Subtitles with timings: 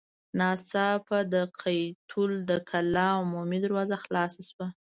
[0.39, 4.67] ناڅاپه د قيتول د کلا عمومي دروازه خلاصه شوه.